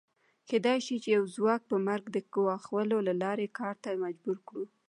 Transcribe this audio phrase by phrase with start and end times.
[0.49, 4.63] کېدای شي یو څوک په مرګ د ګواښلو له لارې کار ته مجبور کړو